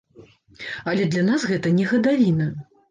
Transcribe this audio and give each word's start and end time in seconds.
Але 0.93 1.03
для 1.11 1.23
нас 1.31 1.47
гэта 1.53 1.77
не 1.79 1.87
гадавіна. 1.95 2.55